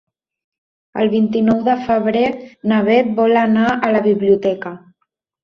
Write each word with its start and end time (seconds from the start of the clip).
El 1.03 1.11
vint-i-nou 1.11 1.59
de 1.67 1.75
febrer 1.89 2.23
na 2.73 2.81
Beth 2.89 3.13
vol 3.21 3.41
anar 3.43 3.69
a 3.75 3.93
la 3.99 4.03
biblioteca. 4.09 4.75